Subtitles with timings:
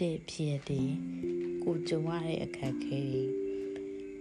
[0.00, 0.90] တဲ့ဖြစ်တဲ့
[1.62, 3.22] ကိုကြုံရတဲ့အခက်အခဲတွေ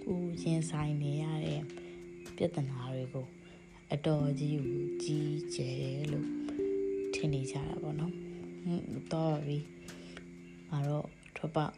[0.04, 1.62] ကိုရင်ဆိုင်နေရတဲ့
[2.36, 3.26] ပြဿနာတွေကို
[3.94, 6.28] အတော်ကြီးကိုကြီးကျယ်တယ်လို့
[7.14, 8.14] ထင်နေကြတာပေါ့နော်
[8.64, 9.58] ဟွန်းတော့ပြီ
[10.70, 11.74] ငါတော့ထွက်ပေါက်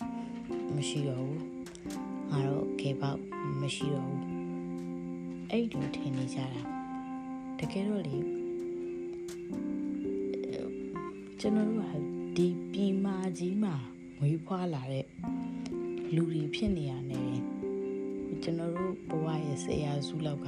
[0.75, 1.43] မရှိတော့ဘူး
[2.29, 3.19] ငါတော့ကေပေါက်
[3.61, 4.23] မရှိတော့ဘူး
[5.49, 6.61] အဲ့လိုထင်နေကြတာ
[7.59, 8.17] တကယ်တော့လေ
[11.39, 13.75] ကျွန်တော်တို့က ဒီပြည်မာကြီးမှာ
[14.17, 15.05] မွေးဖွားလာတဲ့
[16.15, 17.39] လူတွေဖြစ်နေရတယ်
[18.43, 20.47] ကျွန်တော်တို့ဘဝရဲ့ဆရာစုလောက်က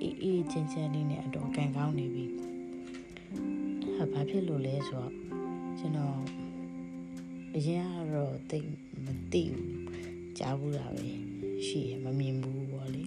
[0.00, 2.24] အေးအေးချင်းချင်းလေးနဲ့အတော်ကန်ကောင်းနေပြီ
[3.96, 5.12] ဟာဘာဖြစ်လို့လဲဆိုတော့
[5.78, 6.18] ကျွန်တော်
[7.54, 8.68] အရင်ကတော့တိတ်
[9.04, 9.74] မသိဘူး
[10.38, 11.06] ကြားဘူးတာပဲ
[11.66, 13.02] ရှိရမမြင်ဘူးပေါ့လေ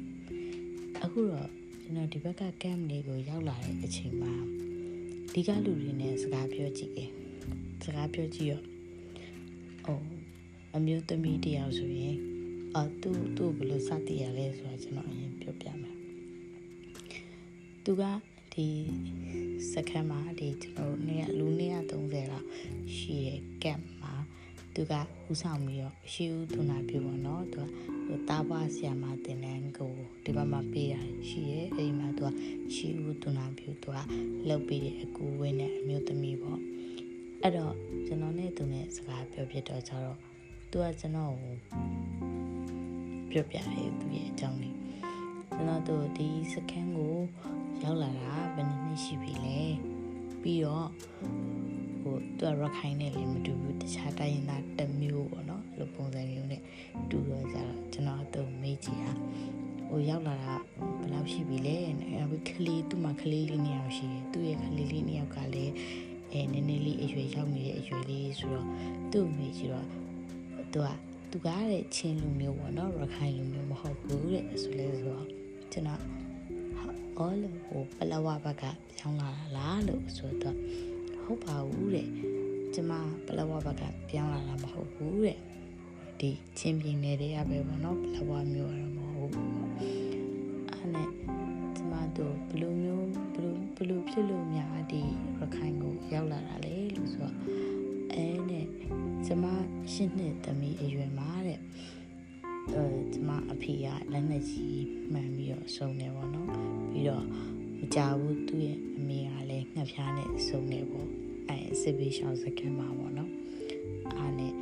[1.03, 1.49] အခုတော့
[1.81, 4.33] ကျွန်တော်ဒီဘက်က camp လေးကိုရောက်လာတဲ့အချိန်မှာ
[5.33, 7.20] ဒီကလူတွေနဲ့စကားပြောကြည့်တယ်
[7.83, 8.61] စကားပြောကြည့်ရော
[9.85, 10.03] အော်
[10.75, 12.17] အမျိုးသမီးတယောက်ဆိုရင်
[12.75, 15.95] အာသူ့သူ့ဘယ်လိုစတည်ရလဲဆိုတော့ကျွန်တော်အရင်ပြောပြမယ်
[17.83, 18.03] သူက
[18.53, 18.67] ဒီ
[19.71, 21.45] စခန်းမှာဒီကျွန်တော်တို့နေလူ
[21.91, 22.47] 130လောက်
[22.97, 24.13] ရှိရဲ့ camp မှာ
[24.75, 24.93] သူက
[25.29, 27.61] ဦးဆောင်ပြီးတော့ရှိဦးသူနာပြုပေါ့နော်သူ
[28.09, 32.29] ကတားပွားဆရာမတင်တန်းကိုဒီဘက်မှာပေးတာရှိရဲ့အဲဒီမှာသူက
[32.75, 33.97] ရှိဦးသူနာပြုသူက
[34.47, 36.59] လှုပ်ပြီးတဲ့အကူဝင်းနဲ့အမျိုးသမီးပေါ့
[37.43, 37.73] အဲ့တော့
[38.07, 40.17] ကျွန်တော်နဲ့သူနဲ့စကားပြောပြတော့ကြတော့
[40.71, 41.53] သူကကျွန်တော်ကို
[43.31, 44.77] ပြောပြတယ်သူရဲ့အကြောင်းလေး
[45.53, 47.15] ကျွန်တော်တို့ဒီစခန်းကို
[47.83, 49.59] ရောက်လာတာဘယ်နှစ်နှစ်ရှိပြီလဲ
[50.41, 50.89] ပြီးတော့
[52.01, 56.61] ဟိုသူကရခိုင်နဲ့လည်းမတူဘူးတခြားတိုင်းသားတစ်မျိုးပေါ့နော်အဲ့လိုပုံစံမျိုးနဲ့
[57.09, 59.13] တူတော့ကြတော့ကျွန်တော်အတော့မေးကြည့်တာ
[59.89, 60.53] ဟိုရောက်လာတာ
[60.99, 65.73] ဘယ်လောက်ရှိပြီလဲအဲ့ကလေးသူ့မှာကလေးလေးနှစ်ယောက်ရှိတယ်သူ့ရဲ့ကလေးလေးနှစ်ယောက်ကလည်း
[66.33, 68.67] အဲနည်းနည်းလေးအရွယ်ရောက်နေတဲ့အရွယ်လေးဆိုတော့
[69.11, 69.87] သူ့မေးကြည့်တော့
[70.73, 70.87] သူက
[71.31, 75.25] သူကတဲ့ချင်းလူမျိုးပေါ့နော်ရခိုင်လူမျိုးမဟုတ်ဘူးတဲ့ဆိုလဲဆိုတော့
[75.71, 76.01] ကျွန်တော်
[77.17, 78.63] အော်လို့ဟိုပလဝဘက်က
[78.97, 80.57] ပြောင်းလာတာလားလို့ဆိုတော့
[81.23, 82.07] ဟုတ်ပါဘူးတဲ့
[82.73, 82.91] ကျမ
[83.25, 85.37] ပလဝဘက်ကပြောင်းလာတာမဟုတ်ဘူးတဲ့
[86.19, 89.60] ဒီချင်းပြင်းနေတဲ့ရပဲပေါ့နော်ပလဝမျိုးကတော့မဟုတ်ဘူး
[94.11, 95.01] ဖြစ်လို့များဒီ
[95.39, 97.35] ရခိုင်ကိုရောက်လာတာလေလို့ဆိုတော့
[98.13, 98.65] အဲနဲ့
[99.25, 99.45] ကျမ
[99.93, 101.59] ရှင်းနှစ်သမီးအရွယ်မှာတဲ့
[102.73, 106.49] အဲကျမအဖေကလက်နဲ့ကြီးမှန်ပြီးတော့ဆုံးနေပေါ့နော်
[106.91, 107.25] ပြီးတော့
[107.79, 111.07] မကြဘူးသူ့ရဲ့အမေကလည်းငှက်ဖျားနဲ့ဆုံးနေပေါ့
[111.49, 113.31] အဲစစ်ဘေးရှောင်စကန်မှာပေါ့နော်
[114.17, 114.53] အားနဲ့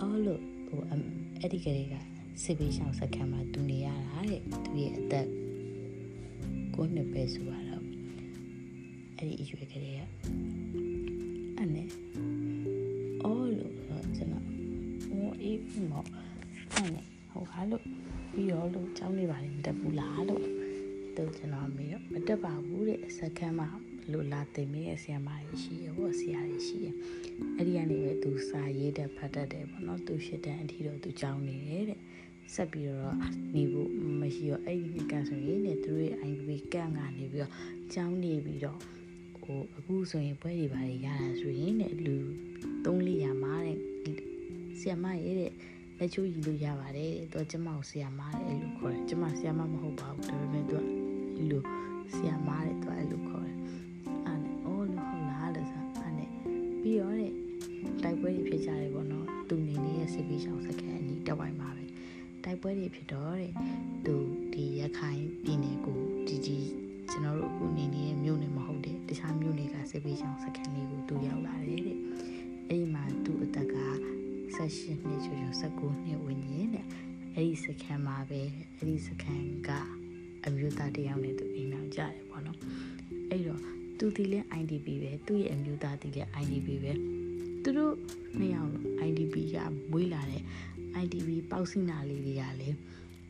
[0.00, 1.94] အော်လို့ဟိုအဲ့ဒီကလေးက
[2.42, 5.28] စစ်ဘေးရှောင်စကန်မှာတူနေရတာတဲ့သူရဲ့အသက်
[6.74, 7.71] ကိုနှစ်ပဲဆိုတော့
[9.22, 10.00] အဲ့ဒီအရွယ်ကလေးက
[11.56, 11.88] အဲ့နဲ့
[13.22, 13.74] အော်လို့
[14.16, 14.44] ကျွန်တော်
[15.04, 15.60] ဟိုအေး
[15.90, 16.04] မော
[16.74, 17.84] အဲ့နဲ့ဟိုဟာလို့
[18.32, 20.42] ပြီးရောလို့ចောင်းနေပါလေမတက်ဘူးလားလို့
[21.16, 23.68] သူကျွန်တော်မေးတော့မတက်ပါဘူးတဲ့စက္ကန့်မှာ
[24.12, 26.88] လို့လာတင်မိတဲ့ဆရာမကြီးရှိရပေါ့ဆရာကြီးရှိရ
[27.56, 32.00] အဲ့ဒီကနေပဲသူစာရေးတဲ့ဖတ်တတ်တယ်ပေါ့နော်သူရှစ်တန်းအထိတော့သူကြောင်းနေတယ်တဲ့
[32.54, 33.16] ဆက်ပြီးတော့
[33.54, 33.90] နေဖို့
[34.20, 37.52] မရှိတော့အဲ့ဒီနှစ်ကန်ဆိုရင်ねသူတို့ရဲ့ IB ကန်ကနေပြီးတော့
[37.94, 38.78] ကြောင်းနေပြီးတော့
[39.44, 42.16] ဟိုအခုဆိုရင်ပွဲတွေပါရတာဆိုရင်ねလူ
[42.84, 43.78] 300မှာတဲ့
[44.80, 45.52] ဆရာမရဲ့တဲ့
[45.98, 50.82] လက်ချိုးယူလို့ရပါတယ်သူကကျမကိုဆရာမတဲ့အဲ့လိုခေါ်တယ်ကျမဆရာမမဟုတ်ပါဘူးဒါပေမဲ့သူက
[51.36, 51.62] ဒီလို
[52.14, 53.56] ဆရာမတဲ့သူကအဲ့လိုခေါ်တယ်
[54.26, 56.30] အဲ့နဲ့အော်လို့ဟုတ်လားလို့ဆိုအဲ့နဲ့
[56.82, 57.32] ပြီးတော့တဲ့
[58.02, 61.84] တိုက်ပွဲတွေဖြစ်ကြတယ်ပေါ့နော်သူနေနေတဲ့စစ်ပေးဆောင်စကန်အနီးတဝိုင်းမှာပဲ
[62.44, 63.52] တိုက်ပွဲတွေဖြစ်တော့တဲ့
[64.06, 64.14] သူ
[64.52, 65.21] ဒီရခိုင်
[70.22, 71.98] နယ်ကစစ်ပေးဆောင်စကန်လေးကိုသူရောက်လာတယ်တဲ့
[72.68, 73.76] အဲ့ဒီမှာသူအသက်က
[74.54, 76.86] 18နှစ်ကျော်ကျော်19နှစ်ဝန်းကျင်တဲ့
[77.34, 78.40] အဲ့ဒီစခန်းမှာပဲ
[78.76, 79.70] အဲ့ဒီစခန်းက
[80.46, 82.58] အမျိုးသားတယောက်နဲ့သူအိမ်အောင်ကြတယ်ပေါ့နော်
[83.30, 83.60] အဲ့တော့
[83.98, 86.92] သူဒီလဲ IDP ပဲသူ့ရဲ့အမျိုးသားဒီလဲ IDP ပဲ
[87.62, 87.94] သူတို့
[88.38, 88.70] နှစ်ယောက်
[89.08, 89.56] IDP က
[89.90, 90.42] မွေးလာတဲ့
[91.02, 92.76] IDP ပေါက်စိနာလေးတွေကလည်း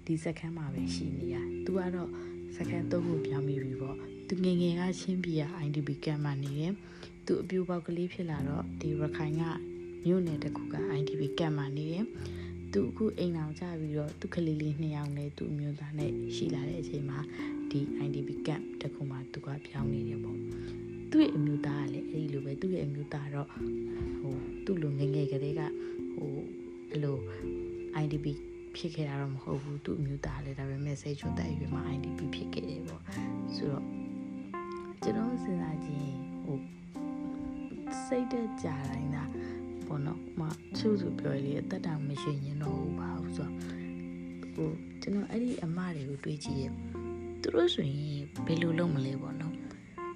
[0.06, 2.10] ဒီစခန်းမှာပဲရှိနေရသူကတော့
[2.56, 6.72] စခန်းသုံးခုပြောင်းပြီးပြီပေါ့ သူငငယ်ကချင်းပြည်က IDP ကမ်းမှာနေတယ်
[7.26, 9.42] သူအပြူပေါက်ကလေးဖြစ်လာတော့ဒီရခိုင်က
[10.04, 12.04] မြို့နယ်တစ်ခုက IDP ကမ်းမှာနေတယ်
[12.72, 17.18] သူအခုအိမ်အောင်ကြပြီးတော့သူကလေးလေးနှစ်ယောက်နဲ့သူအမျိုးသားနဲ့ရှိလာတဲ့အချိန်မှာ
[17.70, 20.38] ဒီ IDP camp တခုမှသူကပြောင်းနေတယ်ပေါ့
[21.10, 23.48] သူ့ရဲ့အမျိုးသားကလည်းအဲ့ဒီလိုပဲသူ့ရဲ့အမျိုးသားတော့
[24.20, 24.34] ဟို
[24.64, 25.60] သူ့လိုငယ်ငယ်ကလေးက
[26.16, 26.34] ဟို
[26.90, 27.18] အဲ့လို
[28.02, 28.26] IDP
[28.76, 33.02] ဖြစ်ခဲ့တာတော့မဟုတ်ဘူးသူ့အမျိုးသားလည်းဒါပေမဲ့စိတ်ချွတ်တဲ့အရွယ်မှာ IDP ဖြစ်ခဲ့တယ်ပေါ့
[33.56, 34.01] ဆိုတော့
[35.04, 36.10] ကျွန်တော်စဉ်းစားကြည့်
[36.44, 36.58] ဟို
[38.04, 40.42] စိတ်တက်ကြတိုင်းသာဘပေါ့နော်မ
[40.78, 43.54] သူ့သူပြောလေအသက်တောင်မရှိရင်တော့ဘူးပါဘူးဆိုတော့
[44.54, 44.70] ဟို
[45.02, 46.64] ကျွန်တော်အဲ့ဒီအမတွေကိုတွေးကြည့်ရ
[47.42, 49.54] သူတို့ဆိုရင်ဘယ်လိုလုပ်မလဲပေါ့နော်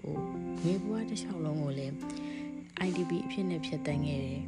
[0.03, 0.17] ဟို
[0.62, 1.94] မြေဘွားတစ်လျှောက်လုံးကိုလည်း
[2.87, 4.43] IDP အဖြစ်နဲ့ဖြတ်တန်းခဲ့တယ်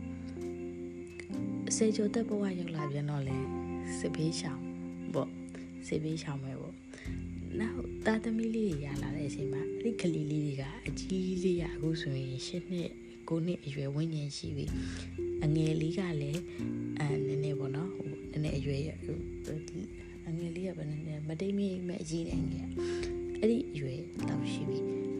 [1.69, 3.39] အစေကျော်သက်ဘဝရောက်လာပြန်တော့လဲ
[3.99, 4.63] စစ်ဘေးရှောင်
[5.15, 5.31] ပေါ့
[5.87, 6.75] စစ်ဘေးရှောင်ပဲပေါ့
[7.61, 12.91] နောက်တာသမီလေးတွေရလာတဲ့အချိန်မှာ အဲ့ဒီကလေးလေးတွေကအကြီးလေးရအခုဆိုရင်၈နှစ်
[13.29, 14.65] 9နှစ်အရွယ်ဝန်းကျင်ရှိပြီ
[15.45, 16.41] အငယ်လေးကလည်း
[17.01, 18.81] အဲနည်းနည်းပေါ့နော်ဟိုနည်းနည်းအရွယ်
[20.29, 22.67] အငယ်လေးကဘယ်နည်းနည်းမတိမ်မိမဲ့အကြီးနေငယ်
[23.41, 24.79] အဲ့ဒီအရွယ်လောက်ရှိပြီ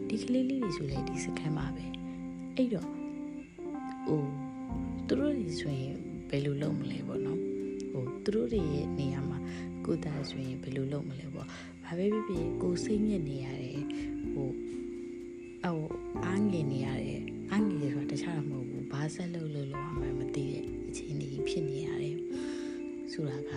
[0.09, 1.85] ဒီကလေးလေးတွေဆိုလေဒီစကန်မှာပဲ
[2.55, 2.87] အဲ့တော့
[4.07, 4.23] ဟို
[5.07, 5.95] သူတို့တွေဆိုရင်
[6.29, 7.39] ဘယ်လိုလုပ်မလဲပေါ့နော်
[7.91, 9.37] ဟိုသူတို့တွေရဲ့နေရာမှာ
[9.85, 11.47] ကိုသားဆိုရင်ဘယ်လိုလုပ်မလဲပေါ့
[11.85, 13.83] ဘာပဲဖြစ်ဖြစ်ကိုစိတ်ညစ်နေရတယ်
[15.69, 15.91] ဟိုအော်
[16.25, 17.21] အားငယ်နေရတယ်
[17.51, 22.17] အားငယ်ဆိုတာတခြားမဟုတ်ဘူးဘာဆက်လုပ်လို့လောမှမသိတဲ့အခြေအနေဖြစ်နေရတယ်
[23.11, 23.51] ဆိုတာက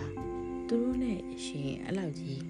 [0.67, 2.41] သူတို့နဲ့ရှင်အဲ့လောက်ကြီး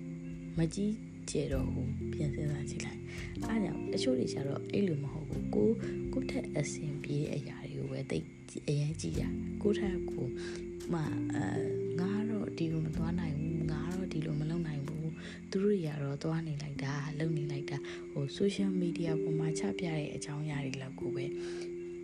[0.57, 0.93] မကြီး
[1.29, 3.01] ကျတော့ဘူးပြင်စဉ်းစားကြည့်လိုက်
[3.47, 5.69] အားကြောင့်တချို့တွေကျတော့အဲ့လိုမဟုတ်ဘူးကို
[6.13, 8.17] ကိုထက်အဆင်ပြေတဲ့အရာတွေကိုပဲသိ
[8.67, 9.23] အရင်ကြည့်ရ
[9.61, 10.25] ကိုထက်ကို
[10.93, 11.01] မှ
[11.33, 11.45] အဲ
[11.99, 15.09] ငါတော့ဒီလိုမသွားနိုင်ဘူးငါတော့ဒီလိုမလုပ်နိုင်ဘူး
[15.53, 17.77] သူတို့တွေကတော့သွားနေလိုက်တာလုပ်နေလိုက်တာ
[18.11, 21.25] ဟို social media ပေါ်မှာချပြတဲ့အကြောင်းအရာတွေလောက်ကိုပဲ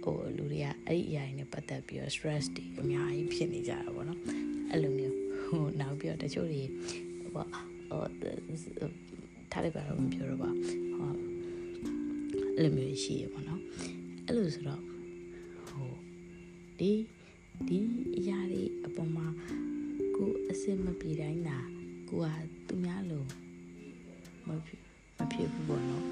[0.03, 4.19] ဟိုလူတွေကအဲ့ဒီအရာတွေနဲ့ပတ်သက်ပြီးတော့ stress တွေအများကြီးဖြစ်နေကြတာပေါ့နော်
[4.71, 5.15] အဲ့လိုမျိုး
[5.47, 6.61] ဟိုနောက်ပြီးတော့တချို့တွေ
[7.21, 7.45] ဟိုဟို
[9.51, 10.49] ထားလိုက်ပါတော့မပြောတော့ပါ
[10.97, 11.13] ဟော
[12.55, 13.61] အဲ့လိုမျိုးရှိရပေါ့နော်
[14.25, 14.81] အဲ့လိုဆိုတော့
[15.69, 15.91] ဟို
[16.79, 16.91] ဒီ
[17.67, 17.79] ဒီ
[18.17, 19.27] အရာတွေအပေါ်မှာ
[20.15, 21.57] ကိုအစင်မပြေတိုင်းတာ
[22.09, 23.27] ကိုက သူများလို့
[24.47, 24.79] မဖြစ်
[25.17, 26.05] မဖြစ်ဘူးပေါ့နော်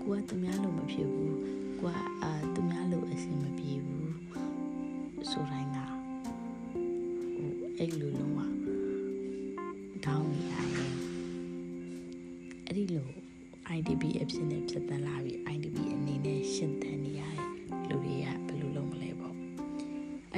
[0.00, 1.36] ကိုကသူများလို့မဖြစ်ဘူး
[1.80, 4.12] ကိုကအာသူများလို့အစင်မပြေဘူး
[5.30, 5.86] ဆိုတိုင်းတာ
[7.34, 8.40] ဟိုအဲ့လိုလုံးဝ
[10.04, 10.94] တောင်းနေရတယ်
[12.66, 13.08] အဲ့ဒီလို
[13.76, 17.48] IDP အဖြစ်နဲ့ဖြစ်တန်းလာပြီး IDP အနေနဲ့ရှင်းတန်းနေရတယ်
[17.88, 19.34] လူတွေကဘယ်လိုလုပ်မလဲပေါ့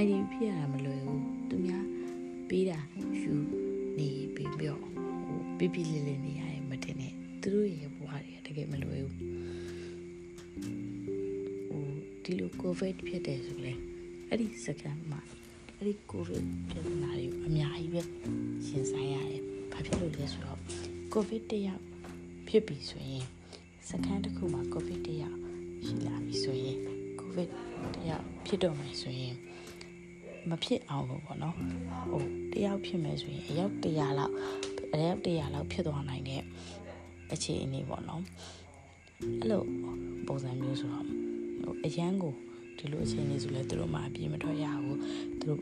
[0.02, 1.84] IDP ဖြစ်ရတာမလွယ်ဘူးသူများ
[2.48, 2.78] ပေးတာ
[3.20, 3.32] ယူ
[3.98, 5.13] နေပြီးပြောဟို
[5.64, 7.12] ပြပြလေးလေးနေရတယ်မတင်နဲ့
[7.42, 9.14] သူတို့ရဲ့ဘဝတွေကတကယ်မလွယ်ဘူး
[11.68, 11.84] ဟို
[12.22, 13.72] ဒီလို covid ဖြစ်တယ်ဆိုလဲ
[14.28, 15.20] အဲ့ဒီစကန်မှာ
[15.76, 18.02] အဲ့ဒီ covid ပြဿနာတွေအများကြီးပဲ
[18.66, 20.60] ရှင်ဆိုင်ရတယ်ဘာဖြစ်လို့လဲဆိုတော့
[21.14, 21.82] covid တယောက်
[22.48, 23.24] ဖြစ်ပြီဆိုရင်
[23.88, 25.38] စကန်တစ်ခုမှာ covid တယောက်
[25.84, 26.78] ရှိလာပြီဆိုရင်
[27.20, 27.48] covid
[27.96, 29.34] တယောက်ဖြစ်တော့မယ်ဆိုရင်
[30.50, 31.56] မဖြစ်အောင်လို့ပေါ့နော်
[32.10, 32.22] ဟို
[32.52, 34.34] တယောက်ဖြစ်မယ်ဆိုရင်အယောက်100လောက်
[34.94, 36.42] အယောက်100လောက်ဖြစ်သွားနိုင်တဲ့
[37.32, 38.22] အခြေအနေပေါ့နော်
[39.40, 39.62] အဲ့လို
[40.26, 42.34] ပုံစံမျိုးဆိုတော့ဟိုအရန်ကို
[42.78, 44.98] ဒီလိုအခြေအနေဆိုလဲသူတို့မှအပြေမထွက်ရဘူး
[45.40, 45.60] သူတို့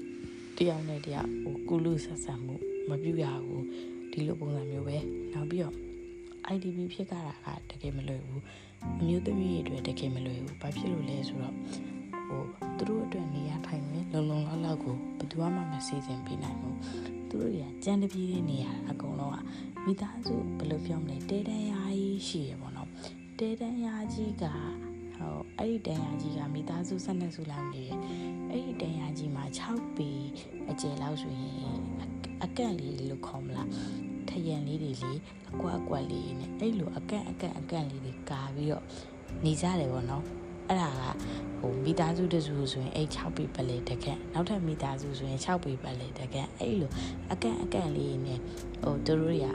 [0.57, 2.55] တယောက်နဲ့တယောက်ဟိုကုလူဆက်ဆံမှု
[2.89, 3.65] မပြုရဘူး
[4.13, 4.97] ဒီလိုပုံစံမျိုးပဲ
[5.33, 5.75] နောက်ပြီးတော့
[6.55, 8.43] IDP ဖြစ်ကြတာကတကယ်မလွယ်ဘူး
[9.01, 11.55] အမျိုးသမီးတွေအတွက်တကယ်မလွယ်ဘူးဘာဖြစ်လို့လဲဆိုတော့
[12.29, 12.43] ဟို
[12.83, 16.79] သူတို့အတွက်နေရာထိုင်မယ်လုံလုံလောက်လောက်ကိုဘယ်သူမှမစီစဉ်ပေးနိုင်ဘူး
[17.31, 19.37] သူတို့တွေကကြံတပြေးနေရအကုန်လုံးက
[19.85, 22.89] မိသားစုဘယ်လိုပြောမလဲတဲတန်းရာကြီးရှိရပေါ့နော်
[23.39, 24.45] တဲတန်းရာကြီးက
[25.17, 27.99] ဟိုအဲ့ဒီတန်ရာကြီးကမိသားစုဆက်နှစ်စုလောက်နေတယ်
[28.51, 30.11] အဲ့ဒီတန်ရာကြီးမှာ6ပေ
[30.71, 31.79] အကျယ်လောက်ဆိုရင်
[32.45, 33.69] အကန့်လေးလို့ခေါ်မလား
[34.29, 35.13] ထရန်လေးတွေလေ
[35.51, 38.85] အကွက်အကွက်လေးနဲ့အဲ့လိုအကန့်အကန့်အကန့်လေးတွေကာပြီးတော့
[39.45, 40.25] နေကြတယ်ပေါ့နော်
[40.73, 41.03] အဲ့ဒါက
[41.61, 46.91] ဟိုမိသားစုတစုဆိုရင်အဲ့6ပေပလဲတကက်နောက်ထပ်မိသားစုဆိုရင်6ပေပလဲတကက်အဲ့လို
[47.33, 48.41] အကန့်အကန့်လေးနဲ့
[48.83, 49.47] ဟိုတို့တွေက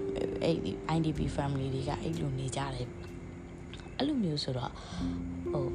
[0.44, 0.58] အဲ့
[0.96, 2.88] IDP family တွေကအဲ့လိုနေကြတယ်
[3.98, 4.72] အဲ့လိုမျိုးဆိုတော့
[5.52, 5.68] ဟို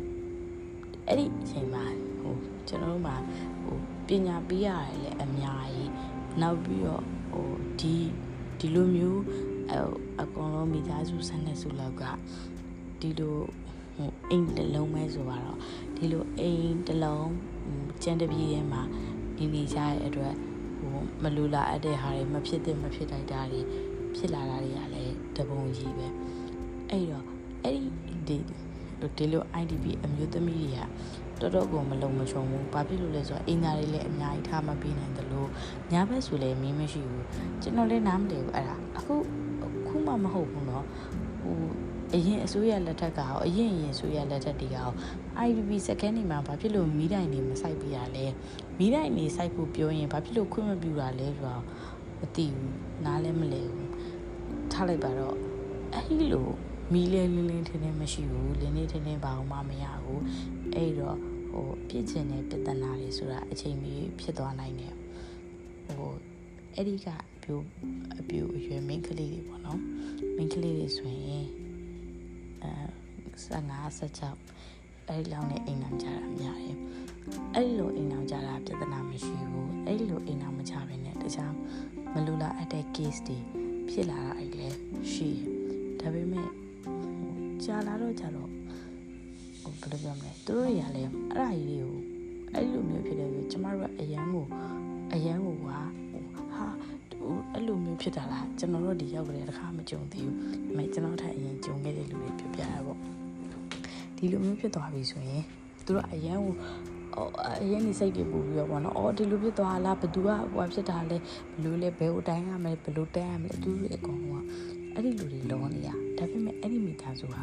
[1.07, 1.85] အဲ့ဒီအချိန်မှာ
[2.21, 2.35] ဟို
[2.69, 3.17] ကျွန်တော်တို့မှာ
[3.65, 5.91] ဟိုပညာပေးရတယ်လေအများကြီး
[6.41, 7.97] နောက်ပြီးတော့ဟိုဒီ
[8.59, 9.23] ဒီလိုမျိုး
[10.21, 12.03] အကောင်လုံးမိသားစုဆန်းတဲ့စုလောက်က
[13.01, 13.45] ဒီလိုဟို
[14.32, 15.58] အိမ်တစ်လုံးပဲဆိုတော့
[15.96, 17.32] ဒီလိုအိမ်တစ်လုံး
[18.04, 18.82] ကျန်တပြေးထဲမှာ
[19.38, 20.34] နေနေကြတဲ့အတွက်
[20.80, 23.62] ဟိုမလူလာအပ်တဲ့ဟာတွေမဖြစ်တဲ့မဖြစ်လိုက်တာတွေ
[24.16, 26.08] ဖြစ်လာတာတွေကလည်းတပုံကြီးပဲ
[26.90, 27.26] အဲ့တော့
[27.64, 27.90] အဲ့ဒီ
[28.28, 28.38] ဒီ
[29.18, 35.50] ဒီလို IDP အမျိုးသမီးတွေကတော်တော်ကိုမလုံမချုံဘူး။ဘာဖြစ်လို့လဲဆိုတော့အင်သားတွေလည်းအများကြီးထားမပေးနိုင်တယ်လို့
[35.92, 37.26] ညဘက်ဆိုလည်းမင်းမရှိဘူး။
[37.62, 39.14] ကျွန်တော်လည်းနားမလည်ဘူးအဲ့ဒါ။အခု
[39.88, 40.84] ခုမှမဟုတ်ဘူးเนาะ။
[41.42, 41.56] ဟို
[42.15, 44.91] အရင်အစိုးရလက်ထက်ကရောအရင်အရင်အစိုးရလက်ထက်တွေကရော
[45.47, 48.27] IDP စကန်နေမှာဘာဖြစ်လို့မီးတိုင်နေမစိုက်ပြရလဲ။
[48.79, 51.63] မီးတိုင်နေစိုက်ဖို့ပြောရင်ဘာဖြစ်လို့ခွင့်မပြုတာလဲဆိုတော့
[52.21, 52.73] မသိဘူး။
[53.05, 53.89] နားလည်းမလည်ဘူး။
[54.73, 55.37] ထားလိုက်ပါတော့
[55.95, 56.49] အဲ့လို
[56.93, 60.23] မီးလဲလင်းလင်းထင်းထင်းမရှိဘူးလင်းလေးထင်းထင်းဘာမှမရဘူး
[60.75, 61.17] အဲ့တော့
[61.53, 64.95] ဟဟိုပြစ်ချင်တဲ့ပြဿနာတွေဆိုတာအချိန်မီဖြစ်သွားနိုင်တယ်
[65.97, 66.13] ဟို
[66.75, 67.55] အဲ့ဒီကအပြူ
[68.21, 69.81] အပြူအရွယ်မိန်းကလေးတွေပေါ့နော်
[70.37, 71.47] မိန်းကလေးတွေဆိုရင်
[72.63, 72.73] အဲ
[73.43, 76.77] 15 16အဲ့ဒီလောက်နဲ့အိမ်အောင်ကြတာများတယ်
[77.55, 81.53] အဲ့ဒီလိုအိမ်အောင်ကြတာပြဿနာမရှိဘူးအဲ့ဒီလိုအိမ်အောင်မကြဘဲနဲ့တခြား
[82.13, 83.39] မလူလာအပ်တဲ့ case တွေ
[83.91, 84.79] ဖြစ်လာတာအဲ့လည်း
[85.13, 85.47] ရှိတယ်
[86.01, 86.49] ဒါပေမဲ့
[87.65, 88.51] ကြာလာတော့ကြတော့
[89.63, 91.95] ဟိုဘယ်လိုပြောမလဲသူတို့တွေကလည်းအဲ့ဒါကြီးတွေကို
[92.55, 94.45] အဲ့လိုမျိုးဖြစ်တယ်ဆိုကျမတို့ကအရန်ကို
[95.13, 95.81] အရန်ကိုကဟာ
[97.53, 102.95] အဲ့လိုမျိုးဖြစ်တာလားကျွန်တော်တို့ဒီရောက်ကြတဲ့တခါမကြုံသေးဘူးဒါပေမဲ့ကျွန်တော်ထပ်အရင်ကြုံခဲ့တဲ့လူတွေပြောပြရပါ
[104.17, 105.43] ဒီလိုမျိုးဖြစ်သွားပြီဆိုရင်
[105.85, 106.55] သူတို့အရန်ကို
[107.63, 111.17] အရင်နေစိတ်တွေပူပြီးတော့ပေါ့နော်။အော်ဒီလိုဖြစ်သွားလားဘသူကဟိုဖြစ်တာလဲ
[111.55, 114.49] ဘလို့လဲဘယ်ကိုတိုင်းရမလဲဘလို့တန်းရမလဲသူတွေအကုန်လုံးက
[114.95, 117.43] အဲ့ဒီလူတွေလောနေရဒါပေမဲ့အဲ့ဒီမိသားစုဟာ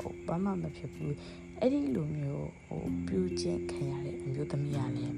[0.00, 1.14] ဟိုဘာမှမဖြစ်ဘူး
[1.60, 5.16] အဲ့ဒီလူမျိုးဟိုပြူချင်းခံရတဲ့အမျိုးသမီးကလည်း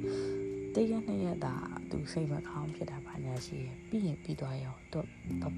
[0.75, 1.55] တရက်နှစ်ရက်တာ
[1.93, 5.08] သူစိတ်မကောင်းဖြစ်တာပါညာရှိရပြီးရင်ပြီးသွားရောတော့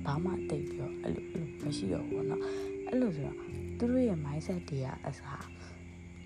[0.05, 1.25] ဘာမှတိတ်ပြီးတော့အဲ့လို
[1.63, 2.41] မရှိတော့ဘူးเนาะ
[2.87, 3.37] အဲ့လိုဆိုတော့
[3.77, 5.45] သူတို့ရဲ့ mindset တွေကအစား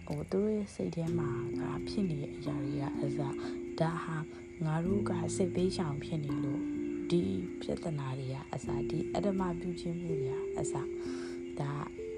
[0.05, 3.35] ဟိုသူတို့ရဲ့စိတ်ထဲမှာကဖြစ်နေတဲ့အရာတွေကအစား
[3.79, 4.17] ဒါဟာ
[4.65, 6.61] ငါတို့ကစိတ်ပေးရှောင်ဖြစ်နေလို့
[7.11, 7.21] ဒီ
[7.61, 10.89] ပြဿနာတွေကအစားဒီအတ္တမပြုခြင်းမှုတွေကအစား
[11.59, 11.71] ဒါ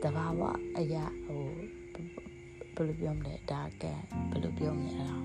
[0.04, 0.42] တဘာဝ
[0.78, 1.46] အရာဟို
[2.76, 5.18] ဘယ်လိုပြောမလဲဒါကဘယ်လိုပြောမလဲအဲ့ဒါ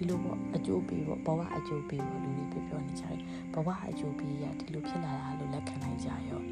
[0.00, 3.18] ဒီလိုပေါ့အကျိုးပေးပေါ့ဘဝအကျိုးပေးပေါ့လူတွေပြောပြောနေကြတယ်
[3.54, 6.42] ဘဝအကျိုးပေးရဒီလိုဖြစ်လာတာလို့လက်ခံနိုင်ကြရော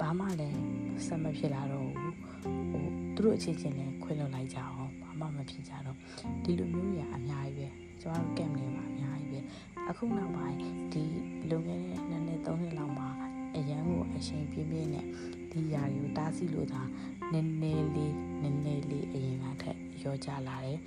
[0.00, 0.60] ဘာမှလည်း
[1.06, 2.16] ဆက်မဖြစ်လာတော့ဘူး
[2.70, 5.98] ဟိုသူတို့အခြေချင်းလည်းခွင့်လွှတ်လိုက်ကြအောင်ဘာမှမဖြစ်ကြတော့
[6.44, 9.40] ဒီလိုမျိုးတွေအများကြီးပဲကျွန်တော်ကမ်နေမှာအများကြီးပဲ
[9.88, 10.58] အခုနောက်ပိုင်း
[10.92, 11.04] ဒီ
[11.50, 13.08] လုံခဲ့တဲ့နှစ်နှစ်သုံးနှစ်လောက်မှာ
[13.56, 15.06] အရန်ကိုအရှင်ပြင်းပြင်းနဲ့
[15.52, 16.82] ဒီຢာတွေကိုတားဆီးလို့သာ
[17.32, 20.78] နည်းနည်းလေးနည်းနည်းလေးအရင်ကထက်ရောကြလာတယ်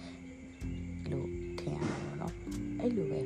[1.12, 1.30] လို့
[1.66, 2.34] ထင်ရတယ်ပေါ့နော်
[2.80, 3.20] အဲ့လိုပဲ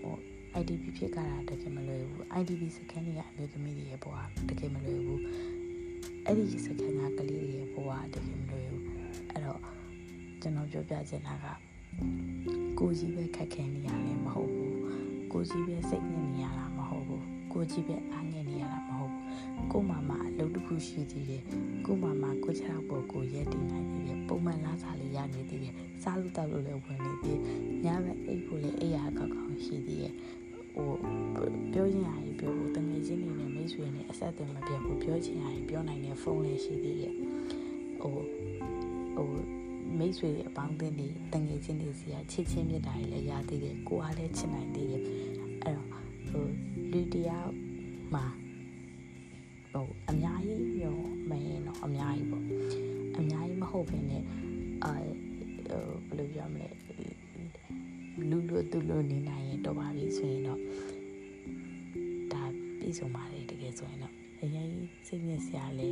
[0.00, 0.14] ဟို
[0.60, 4.14] IDP ဖြစ်ကြတာတကယ်မလွယ်ဘူး IDP စကန်တွေကအမျိုးသမီးတွေရဲ့ဘဝ
[4.48, 5.22] တကယ်မလွယ်ဘူး
[6.24, 8.84] အဲ့ဒီစကန်ကကလေးတွေရဲ့ဘဝတကယ်မလွယ်ဘူး
[9.30, 9.60] အဲ့တော့
[10.40, 11.46] ကျွန်တော်ပြောပြချင်တာက
[12.78, 14.78] ကိုကြီးပဲခက်ခဲနေရတယ်မဟုတ်ဘူး
[15.32, 19.24] ကိုကြီးပဲစိတ်ညစ်နေရတာမဟုတ်ဘူးကိုကြီးပဲအားငယ်နေရတာမဟုတ်ဘူး
[19.72, 21.42] ကိုမမအ လုပ်တစ်ခုရှိသေးတယ်
[21.86, 27.40] ကိုမမကိုချောက်ပေါ်ကိုရက်တည်နိုင်သေးတယ်ပုံမှန်လားစားလေးရနေသေးတယ်စားလို့တောက်လို့လည်းဝင်နေသေး
[27.84, 30.14] ညဘက်အိပ်ဖို့လည်းအိပ်ရကောက်ကောက်ရှိသေးတယ်
[30.74, 30.90] ဟို
[31.72, 37.14] ပြောချင်ရရင်ပြောဖို့တငယ်ချင်းတွေနဲ့မိတ်ဆွေနဲ့အဆက်အသွယ်မပြတ်ဘူးပြောချင်ရရင်ပြောနိုင်တဲ့ဖုန်းလည်းရှိသေးတယ်
[38.00, 38.14] ဟို
[39.16, 39.28] ဟို
[39.98, 45.02] မိတ်ဆွေတွေအပေါင်းအသင်းတွေတငယ်ချင်းတွေစီကချစ်ချင်းမြတ်တာတွေလည်းရသေးတယ်ကိုအားလည်းချစ်နိုင်သေးတယ်
[45.62, 45.88] အဲ့တော့
[46.28, 46.44] ဟို
[46.90, 47.48] လူတရား
[48.14, 48.24] မှာ
[49.78, 50.98] ဟိုအများကြီးရော
[51.30, 52.44] မရင်တော့အများကြီးပေါ့
[53.18, 54.22] အများကြီးမဟုတ်ဘဲနဲ့
[54.84, 54.92] အာ
[55.68, 56.68] ဟိုဘယ်လိုပြောမလဲ
[58.30, 60.60] လူလူသူလူနေနိုင်ရင်တော့ပါပြီဆိုရင်တော့
[62.32, 62.42] ဒါ
[62.78, 64.68] ပြည့်စုံပါတယ်တကယ်ဆိုရင်တော့အရင်
[65.06, 65.88] စိတ်ညစ်စရာလဲ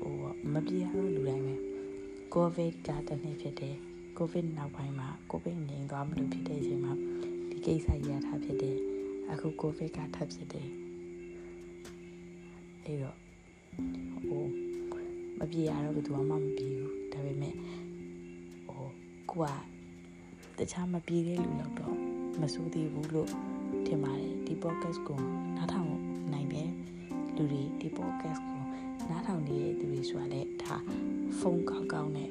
[0.00, 0.14] ဟို
[0.52, 1.54] မပြေရတော့လူတိုင်းပဲ
[2.34, 3.76] ကိုဗစ်ကတနေ့ဖြစ်တယ်
[4.16, 6.92] ကိုဗစ်နောက်ပိုင်းမှာကိုဗစ်ငြိမ်သွားမလို့ဖြစ်တဲ့အချိန်မှာ
[7.50, 8.76] ဒီကိစ္စရထားဖြစ်တယ်
[9.30, 10.68] အခုကိုဗစ်ကထပ်ဖြစ်တယ်
[12.88, 13.16] အဲ့တော့
[14.28, 14.44] ဟို
[15.38, 17.54] မပြေရတော့ဘယ်သူမှမပြေဘူးဒါပေမဲ့
[18.68, 18.86] ဟို
[19.30, 21.94] ကိုကတခြားမပြေတဲ့လူတော့တော့
[22.40, 23.30] မစိုးသေးဘူးလို့
[23.86, 25.18] ထင်ပါတယ်ဒီ podcast ကို
[25.56, 25.88] နားထောင်
[26.32, 26.68] နိုင်တဲ့
[27.36, 28.62] လူတွေဒီ podcast ကို
[29.10, 30.76] နားထောင်နေတဲ့သူတွေဆိုတာလည်းဒါ
[31.38, 32.30] ဖုန်းကောင်းကောင်းနဲ့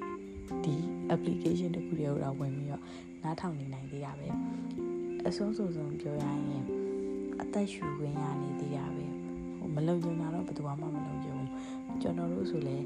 [0.64, 0.76] ဒီ
[1.14, 2.84] application တခုတည်းကိုတော့ဝင်ပြီးတော့
[3.24, 4.28] နားထောင်နေနိုင်သေးတာပဲ
[5.28, 6.64] အဆုံးစုံဆုံးပြောရရင်
[7.42, 9.17] အသက်ရှူခွင့်ရနေသေးတာပဲဟို
[9.78, 12.86] မလုံခြုံတာတော့ဘယ်သူမှမလုံခြုံဘူးကျွန်တော်တို့ဆိုလည်း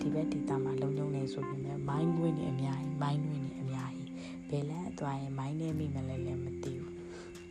[0.00, 4.10] ဒီဘက်ဒီတာမှာလုံခြုံနေဆိုပြီးမြဲ mind ဝင်နေအများကြီး mind ဝင်နေအများကြီး
[4.50, 6.92] ဘယ်လမ်းအသွားရင် mind နဲ့မိမလဲလည်းမသိဘူး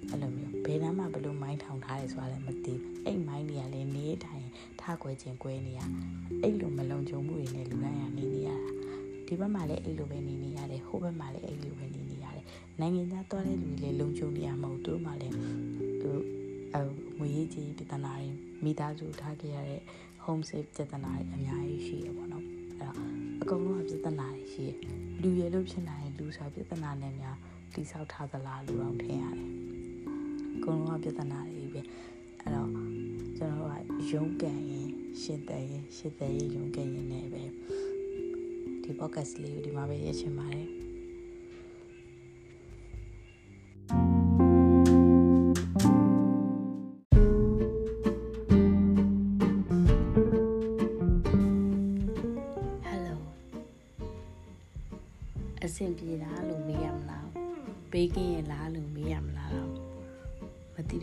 [0.09, 4.49] အဲ့လိုမျိုးဘယ်လမ်းမှာဘလို့ mind ထောင်ထားတယ်ဆိုတာလည်းမသိဘူးအဲ့ mind တွေကလည်းနေတိုင်း
[4.81, 5.81] ထားခွဲခြင်းကွဲနေရ
[6.41, 8.69] အဲ့လိုမလုံခြုံမှုတွေနဲ့လူတိုင်းကနေနေရတာ
[9.27, 12.45] ဒီဘက်မှာလည်းအဲ့လိုပဲနေနေရတယ်ဟိုဘက်မှာလည်းအဲ့လိုပဲနေနေရတယ်
[12.79, 15.35] နိုင်ငံသားသွားတဲ့လူတွေလည်းလုံခြုံနေရမဟုတ်သူတို့မှလည်း
[16.01, 16.17] ဟို
[16.75, 16.77] အ
[17.21, 18.29] ငွေရေးကြီးပြဿနာတွေ
[18.63, 19.81] မိသားစုထားခဲ့ရတဲ့
[20.25, 22.95] home safe ပြဿနာတွေအများကြီးရှိရပေါ့နော်အဲ့တော့
[23.41, 24.71] အကုန်လုံးကပြဿနာတွေရှိရ
[25.21, 27.37] လူရလို့ဖြစ်နိုင်လူဆိုပြဿနာနဲ့များ
[27.73, 29.47] တိဆောက်ထားသလားလို့တော့ထင်ရတယ်
[30.55, 31.81] အကုန်လုံးကပြဿနာတွေပဲ
[32.41, 32.69] အဲ့တော့
[33.37, 34.89] ကျွန်တော်ကရုန်းကန်ရင်
[35.21, 37.43] ရှင်းတယ်ရင်ရှင်းတယ်ရင်ရုန်းကန်ရင်လည်းပဲ
[38.83, 40.80] ဒီ podcast လေးကိုဒီမှာပဲရချင်ပါတယ်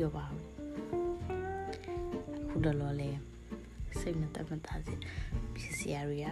[0.01, 0.45] တော့ပါဘူး
[2.45, 3.11] အခုတော့လောလဲ
[4.01, 4.95] စိတ်မသက်မသာစေ
[5.57, 6.27] ဖြစ်စရာတွေက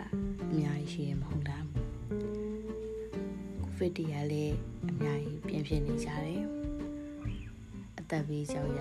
[0.51, 1.85] အများကြီးရှိရမဟုတ်လားကို
[3.77, 4.57] ဗစ်တရားလည်း
[4.91, 6.43] အများကြီးပြင်ဖြစ်နေကြတယ်
[7.99, 8.81] အသက်ဘေးကြောက်ရ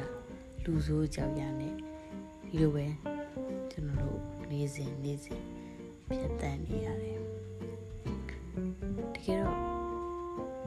[0.63, 1.73] လူဆိုးကြောက်ရနဲ့
[2.47, 2.85] ဒီလိုပဲ
[3.71, 4.19] ကျွန်တော်တို့
[4.51, 5.41] နေစဉ်နေစဉ်
[6.07, 7.19] ဖြတ်တန်းနေရတယ်
[9.13, 9.59] တကယ်တော့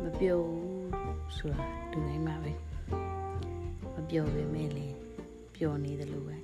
[0.02, 2.67] မပြောဘူးဆိုတာလူတိုင်းမှာပဲမ
[4.10, 4.96] ပြောပေမဲ့လည်း
[5.54, 6.36] ပျော်နေတယ်လို့ပဲ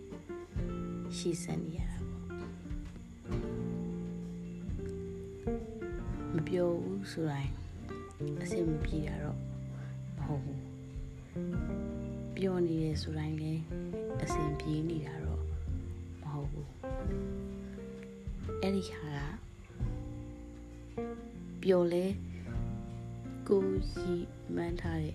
[1.16, 2.24] ရှိစက်နေရတာပေါ့
[6.34, 7.52] မပြောဘူးဆိုတိုင်း
[8.42, 9.38] အဆင်မပြေတာတော့
[10.18, 10.62] မဟုတ်ဘူး
[12.36, 13.62] ပြောနေတယ်ဆိုတိုင်းလည်း
[14.22, 15.42] အဆင်ပြေနေတာတော့
[16.22, 16.68] မဟုတ်ဘူး
[18.62, 19.20] အဲ့ဒီခါက
[21.62, 22.04] ပျော်လဲ
[23.48, 25.13] ကိုကြီးမှန်းထားတဲ့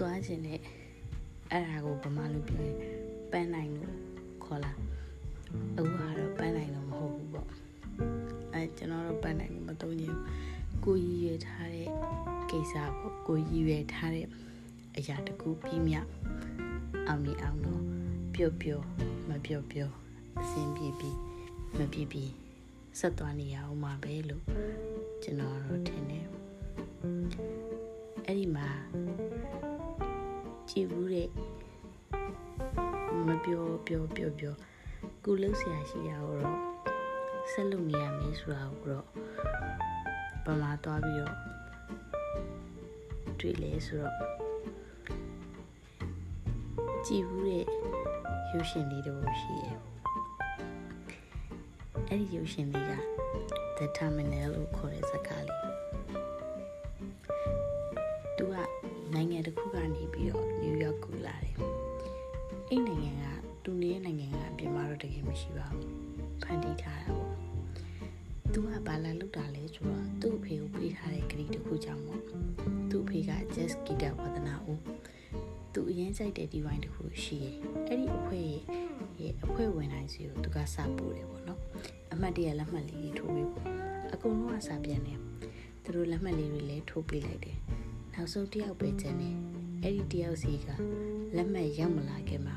[0.00, 0.60] သွားခြင်းနဲ့
[1.52, 2.78] အဲ့ဒါကိုဗမာလိုပြောရင်
[3.30, 3.96] ပန်းနိုင်လို့
[4.44, 4.72] ခေါ်လာ
[5.76, 7.48] အခုကတော့ပန်းနိုင်တော့မဟုတ်ဘူးပေါ့
[8.52, 10.16] အဲကျွန်တော်တို့ပန်းနိုင်မသုံးချင်
[10.84, 11.88] ကိုရည်ရွယ်ထားတဲ့
[12.50, 14.26] ကိစ္စပေါ့ကိုရည်ရွယ်ထားတဲ့
[14.96, 15.96] အရာတခုပြီးမြ
[17.08, 17.82] အောင်နေအောင်တော့
[18.34, 18.84] ပျော့ပျော့
[19.28, 19.92] မပျော့ပျော့
[20.40, 21.16] အဆင်ပြေပြီး
[21.76, 22.30] မပြေပြီး
[22.98, 24.44] ဆက်သွားနေရအောင်ပါပဲလို့
[25.22, 26.26] ကျွန်တော်တို့ထင်တယ်
[28.26, 28.68] အဲ့ဒီမှာ
[30.76, 31.28] ကြည်ဘူးတဲ့
[33.26, 34.54] မပြောပြောပြောပြော
[35.24, 36.58] ကုလှုပ်ဆရာရှိတာကိုတော့
[37.50, 39.06] ဆက်လုပ်နေရမယ်ဆိုတာကိုတော့
[40.44, 41.34] ပမာသွားပြီးတော့
[43.40, 44.14] တွေ့လဲဆိုတော့
[47.06, 47.64] ကြည်ဘူးတဲ့
[48.52, 49.78] ရုပ်ရှင်လေးတော့ရှိရဲ့
[52.08, 52.92] အဲ့ဒီရုပ်ရှင်လေးက
[53.76, 55.62] The Terminal လို့ခေါ်တဲ့ဇာတ်ကားလေး
[59.14, 61.56] နိုင်ငံတစ်ခုကနေပြီးတော့နယူးယောက်ကိုလာတယ်
[62.70, 63.24] အဲ့နိုင်ငံက
[63.64, 65.92] သူနေတဲ့နိုင်ငံကအပြင်မှာတော့တကယ်မရှိပါဘူး
[66.42, 67.32] ဖန်တီးထားတာပေါ့
[68.52, 72.22] သူကဘာလာလုပ်တာလဲဆိုတော့သူ့အဖေကိုပေးထားတဲ့ဂရီတစ်ခုကြောင့်ပေါ့
[72.90, 74.80] သူ့အဖေက jazz guitar ဝဒနာဦး
[75.74, 77.56] သူအရင်ကြိုက်တဲ့ဒီဝိုင်းတစ်ခုရှိရဲ့
[77.88, 81.60] အဲ့ဒီအဖွဲ့ရဲ့အဖွဲ့ဝင်တိုင်းစီကိုသူကစပို့တယ်ပေါ့နော်
[82.12, 83.68] အမှတ်တရလက်မှတ်လေးတွေထိုးပေးပေါ့
[84.14, 85.18] အကုန်လုံးကစာပြန်တယ်
[85.84, 87.56] သူတို့လက်မှတ်လေးတွေလည်းထိုးပေးလိုက်တယ်
[88.16, 89.36] နောက်ဆုံးတယောက်ပဲကျန်တယ်
[89.82, 90.68] အဲ့ဒီတယောက်စီက
[91.36, 92.56] လက်မှတ်ရောက်မလာခင်မှာ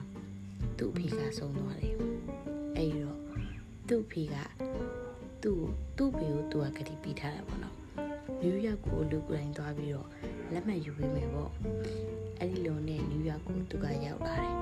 [0.77, 1.95] သူ့အဖေကဆုံးသွားတယ်
[2.75, 3.17] အဲ့တော့
[3.87, 4.35] သူ့အဖေက
[5.43, 5.61] သူ့
[5.97, 7.75] သူ့ဖေကိုသူကဂတိပေးထားတာပေါ့နော်
[8.41, 10.07] နယူးယောက်ကိုလူကိုယ်တိုင်သွားပြီးတော့
[10.53, 11.51] လက်မှတ်ယူပေးမယ်ပေါ့
[12.39, 14.55] အဲ့ဒီလိုနဲ့နယူးယောက်ကိုသူကရောက်လာတယ်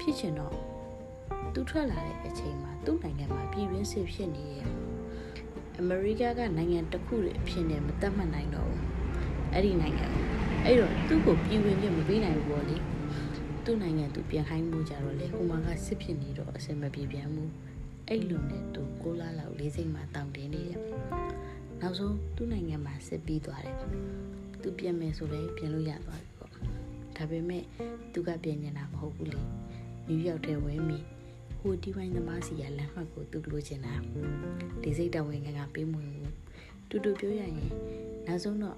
[0.00, 0.54] ဖြစ်ချင်တော့
[1.54, 4.68] သူထွက်လာတဲ့အချိန်မှာသူ့နိုင်ငံမှာပြည်တွင်းစစ်ဖြစ်နေရဲ့
[5.78, 8.85] အမေရိကကနိုင်ငံတစ်ခုရဲ့အဖြစ်နဲ့မတတ်မှတ်နိုင်တော့ဘူး
[9.52, 10.06] အဲ့ဒီနိုင်ငံ
[10.64, 12.76] အဲ့တော့သူ့ကိုပြည်ဝင်ပြမပေးနိုင်ဘူးပေါ့လေ
[13.64, 17.50] သူ့နိုင်ငံသူပြန်ခိုင်းမှုကြတော့လေဟိုမှာကစစ်ဖြစ်နေတော့အဆင်မပြေပြန်ဘူး
[18.08, 20.80] အဲ့လိုနဲ့သူကိုလာလောက်လေးစိတ်မှာတောင်းတင်းနေတယ်
[21.80, 23.76] နောက်ဆုံးသူ့နိုင်ငံမှာစစ်ပြီးသွားတယ်
[24.62, 26.50] သူပြန်မယ်ဆိုလည်းပြန်လို့ရသွားပြီပေါ့
[27.16, 27.62] ဒါပေမဲ့
[28.12, 30.98] သူကပြန်နေတာမဟုတ်ဘူးလေနယူးယောက်ထဲဝဲမိ
[31.60, 33.94] ဟိုဒီဝိုင်းသမားစီရလမ်းမှတ်ကိုသူလိုချင်တာ
[34.82, 36.34] ဒီစိတ်တော်ဝင်ကကပေးမဝင်ဘူး
[36.88, 37.54] တူတူပြောရရင်
[38.26, 38.76] နောက်ဆုံးတော့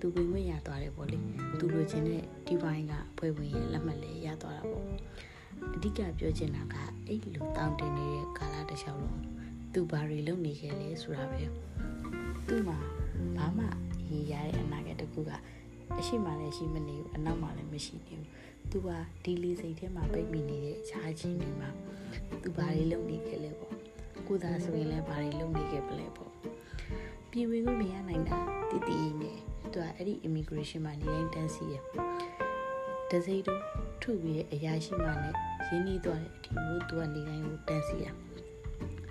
[0.00, 1.18] သူဝင်ဝင်ရသွားတယ်ပေါ့လေ
[1.58, 4.86] သူလိုချင်တဲ့ဒီဝိုင်းကဖွဲ့ဝင်ရဲ့လက်မှတ်လေးရသွားတာပေါ့
[5.74, 6.74] အဓိကပြောချင်တာက
[7.06, 9.20] အဲ့လိုတောင်းတင်နေတဲ့ကာလတစ်လျှောက်လုံး
[9.72, 11.42] သူဘာတွေလုပ်နေခဲ့လဲဆိုတာပဲ
[12.48, 12.78] သူ့မှာ
[13.36, 13.66] ဘာမှ
[14.08, 15.30] ရေးရတဲ့အနာဂတ်တစ်ခုက
[15.98, 18.26] အရှိမှလည်းရှိမနေဘူးအနောက်မှလည်းမရှိနေဘူး
[18.70, 18.88] သူက
[19.24, 21.70] ဒီလီစိတ်ထဲမှာပိတ်မိနေတဲ့အခြားချင်းတွေမှာ
[22.42, 23.74] သူဘာတွေလုပ်နေခဲ့လဲပေါ့
[24.26, 26.32] ကိုသာဆိုရင်လည်းဘာတွေလုပ်နေခဲ့ပလဲပေါ့
[27.30, 28.38] ပြည်ဝင်ခွင့်မရနိုင်တာ
[28.70, 29.32] တည်တည်နေ
[29.74, 31.74] သူကအဲ့ဒီ immigration မှာနေတိုင်းတန်းစီရ
[33.10, 33.62] တစိမ့်တို့
[34.02, 35.34] ထုပြီးတဲ့အရာရှိမှနဲ့
[35.66, 38.06] ရင်းနှီးသွားတဲ့အဒီကိုသူကနေတိုင်းကိုတန်းစီရ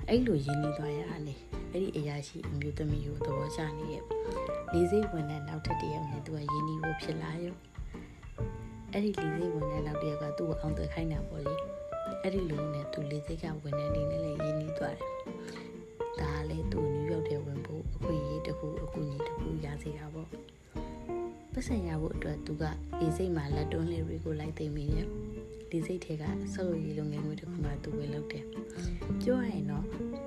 [0.08, 1.36] အဲ့လိုရင်းနှီးသွားရအနေ
[1.72, 4.04] အဲ့ဒီအရာရှိအမျိုးသမီးကိုသဘောကျနေရဲ့
[4.74, 7.56] လေးစိတ်ဝင်တဲ့နောက်ထပ်တစ်ယောက်နဲ့သူကရင်းနှီးဖို့ဖြစ်လာရော
[8.92, 11.54] အဲ့ဒီလေးစိတ်ဝင်တဲ့နောက်တစ်ယောက်ကသူ့ကိုအောင်သွဲခိုင်းတာပေါ့လေ
[12.22, 15.12] အဲ့ဒီလိုနဲ့သူလေးစိတ်ကဝင်တဲ့နေနဲ့လည်းရင်းနှီးသွားတယ်
[16.20, 16.97] ဒါလည်းသူ
[19.90, 20.28] စ်ခုရစေတာပေါ့
[21.54, 22.64] ပတ်စံရဖို့အတွက်သူက
[23.00, 25.08] လေးစိတ်မှာလက်တွန်းလေးတွေကိုလိုက်သိမ့်မိတယ်
[25.72, 26.24] လေးစိတ်ထဲက
[26.54, 28.46] ဆောက်လုပ်ရေးလုပ်ငန်းတွေတစ်ခုမှသူဝင်လုပ်တယ်
[29.22, 29.86] ပြောရရင်တော့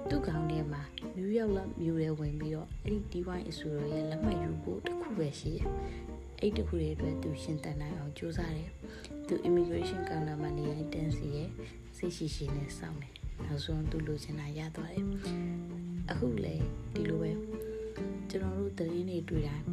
[0.09, 0.83] သူ့ကောင်းထဲမှာ
[1.17, 5.67] နယူးယောက်လောက်မြို့ထဲဝင်ပြီးတော့အဲ့ဒီဒီဝိုင်းအဆူရောရဲ့လက်မှတ်ယူဖို့တစ်ခုပဲရှိတယ်
[6.41, 8.71] အဲ့တခုတွေအတွက်သူရှင်းတန်နိုင်အောင်ကြိုးစားတယ်
[9.27, 11.49] သူ immigration counter မှာနေရင်တန်းစီရဲ့
[11.97, 15.07] စိတ်ရှိရှိနဲ့စောင့်တယ်နောက်ဆုံးသူလိုချင်တာရသွားတယ်
[16.11, 16.55] အခုလေ
[16.95, 17.31] ဒီလိုပဲ
[18.31, 19.67] ကျွန်တော်တို့သတင်းတွေတွေ့တိုင်း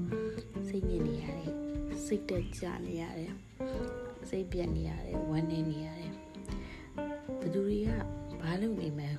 [0.67, 1.53] စိတ်ညစ်နေရတယ်
[2.05, 3.33] စိတ်တက်ကြနေရတယ်
[4.29, 6.13] စိတ်ပြတ်နေရတယ်ဝမ်းနေနေရတယ်
[7.39, 7.89] ဘယ်သူတွေက
[8.41, 9.17] ဘာလုပ်နေမှန်း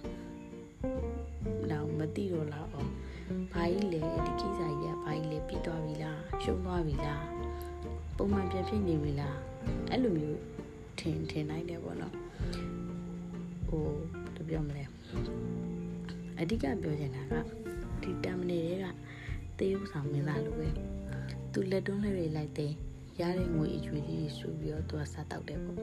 [1.71, 2.92] တော့မသိတော့လောက်အောင်
[3.53, 7.25] ဘာကြီးလဲဒီကိစ္စကြီးကဘာကြီးလဲပြီးသွားပြီလားရှုံးသွားပြီလား
[8.16, 9.37] ပုံမှန်ပြန်ဖြစ်နေပြီလား
[9.90, 10.40] အဲ့လိုမျိုး
[10.99, 12.14] ထင်ထင်နိုင်တယ်ပေါ့နော်
[13.68, 13.85] ဟို
[14.37, 14.85] တပြောမလဲ
[16.38, 17.35] အဓိကပြောချင်တာက
[18.09, 18.87] ဒီတမ်မနေတွေက
[19.59, 20.68] သေယုပ်ဆောင်မင်းသားလိုပဲ
[21.53, 22.73] သူလက်တွန်းလှည့်လိုက်တဲ့
[23.21, 25.79] ရတဲ့ငွေအကျွေးကြီးဆူပြီးတော့သူကစားတောက်တယ်ပေါ့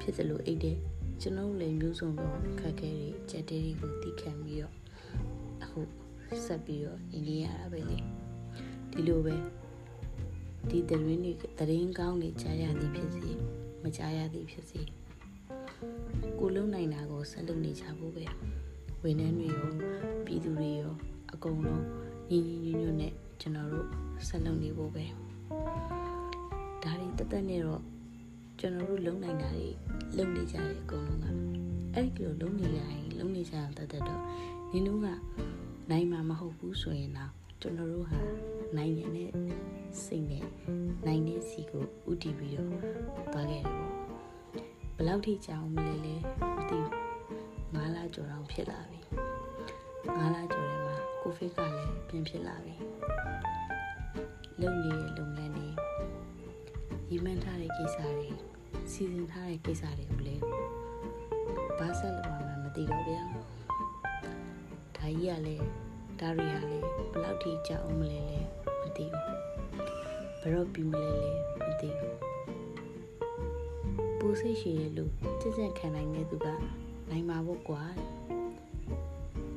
[0.00, 0.76] ဖြစ်တယ်လို့အိတ်တယ်
[1.20, 4.74] ကျွန်တော်လည်းမျိုးစုံတော့ခက်ခဲတွေကြက်တဲတွေကိုတီးခံပြီးတော့
[5.62, 5.80] အခု
[6.44, 7.98] ဆက်ပြီးတော့နေနေရတာပဲလေ
[8.90, 9.34] ဒီလိုပဲ
[10.68, 13.30] ဒီသတင်းတွေသတင်းကောင်းတွေကြားရသည်ဖြစ်စေ
[13.82, 14.80] မကြားရသည်ဖြစ်စေ
[16.38, 18.24] ကိုလုံးနိုင်တာကိုဆက်လုပ်နေကြဖို့ပဲ
[19.02, 19.68] ဝန်ထမ်းတွေရော
[20.26, 20.92] ပြည်သူတွေရော
[21.32, 21.84] အကုန်လုံး
[22.30, 23.86] ညီညီညွတ်ညွတ်နဲ့ကျွန်တော်တို့
[24.28, 25.04] ဆက်လုပ်နေဖို့ပဲ
[26.82, 27.82] ဒါတွေတက်တက်နဲ့တော့
[28.58, 29.68] ကျွန်တော်တို့လုံနိုင်တာတွေ
[30.16, 31.26] လုံနေကြတယ်အကုန်လုံးက
[31.94, 34.22] အဲ့ဒီလိုလုံနေရရင်လုံနေကြအောင်တက်တက်တော့
[34.72, 35.06] နင်တို့က
[35.90, 38.18] နိုင်မှာမဟုတ်ဘူးဆိုရင်တော့ကျွန်တော်တို့ဟာ
[38.76, 39.30] နိုင်ရတဲ့
[40.02, 40.44] စိတ်နဲ့
[41.06, 42.70] နိုင်တဲ့စီကိုဥတည်ပြီးတော့
[43.32, 43.92] သွားခဲ့တယ်ပေါ့
[44.96, 46.14] ဘယ်လောက်ထိကြာအောင်မလဲလဲ
[46.56, 49.00] မသိဘူးငါးလကျော်တော့ဖြစ်လာပြီ
[50.16, 50.67] ငါးလကျော်ထဲမှာ
[51.28, 52.74] ကိုဖိတ်ကလည်းပြင်ဖြစ်လာပြီ
[54.60, 55.68] လုံနေတဲ့လုပ်ငန်းတွေ
[57.10, 58.30] ရီမန်းထားတဲ့ကိစ္စတွေ
[58.92, 60.42] စီစဉ်ထားတဲ့ကိစ္စတွေကိုလည်း
[61.78, 63.42] ဘာဆက်လုပ်ရမှန်းမသိတော့ဗျာဒါ
[64.98, 65.64] ကြီးကလည်း
[66.20, 68.40] ဒါရီဟာလည်းဘယ်လောက်ထိကြာအောင်မလဲလဲ
[68.82, 69.38] မသိဘူး
[70.40, 71.30] ဘယ်တော့ပြီးမလဲလဲ
[71.66, 72.16] မသိဘူး
[74.18, 75.04] ပူစိတ်ရှိရဲ့လူ
[75.40, 76.46] စက်စက်ခံနိုင်တဲ့သူက
[77.10, 77.82] နိုင်မှာပေါ့ကွာ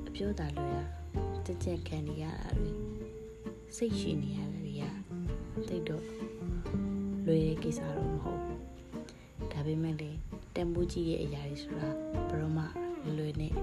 [0.08, 1.01] အပြောတာလွယ်
[1.52, 2.72] တာစက်စက်ခံနေရတာတွေ
[3.76, 4.84] စိတ်ရှိနေရတာတွေက
[5.70, 6.06] တိတ်တော့
[7.26, 8.60] လွယ်တဲ့ကိစ္စတော့မဟုတ်ဘူး
[9.52, 10.12] ဒါပေမဲ့လေ
[10.56, 11.90] တန်ဖိုးကြီးရဲ့အရာတွေဆိုတာ
[12.30, 12.66] ဘယ်တော့မှ
[13.18, 13.54] လွယ်နဲ့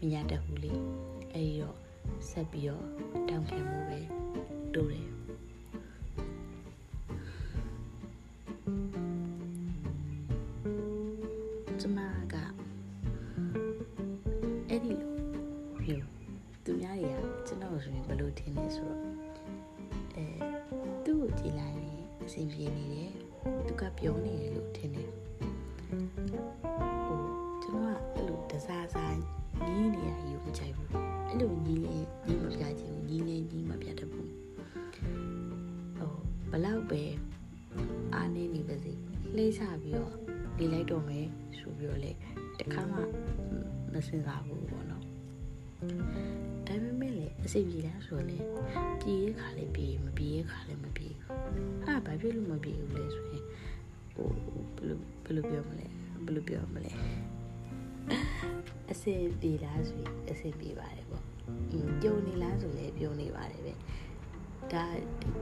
[0.00, 0.72] မရတတ်ဘူးလေ
[1.32, 1.76] အဲဒီတော့
[2.30, 2.84] ဆက်ပြီးတော့
[3.28, 3.98] တောင်းခံမှုပဲ
[4.74, 5.09] တိုးတယ်
[29.92, 30.88] ညီးနေရယူမကြိုက်ဘူး
[31.28, 34.30] အဲ့လိုညီးရင်ညီးမပြချင်ဘူးညီးနေညီးမပြတတ်ဘူး
[35.98, 36.12] ဟို
[36.50, 37.02] ဘလောက်ပဲ
[38.14, 38.92] အားနေနေပါစေ
[39.36, 40.12] လှိမ့်ချပြီးတော့
[40.58, 41.26] နေလိုက်တော့မယ်
[41.58, 42.12] ဆိုပြီးတော့လေ
[42.60, 43.00] တခါမှ
[43.92, 45.04] မစင်စားဘူးပေါ့နော်
[46.66, 48.38] ဒါပေမဲ့လေအစီပြေလားဆိုတော့လေ
[49.02, 51.14] ပြေးခါလေးပြေးမပြေးခါလေးမပြေး
[51.84, 53.44] အဲ့ဘာဖြစ်လို့မပြေးဘူးလဲဆိုရင်
[54.14, 54.28] ဟို
[54.76, 55.86] ဘယ်လိုဘယ်လိုပြောမလဲ
[56.24, 56.92] ဘယ်လိုပြောမလဲ
[58.90, 61.24] အစီပြေးလားဆိုရင်အစီပြေးပါတယ်ပေါ့
[62.00, 63.72] ပြုံနေလားဆိုလည်းပြုံနေပါတယ်ပဲ
[64.72, 64.84] ဒါ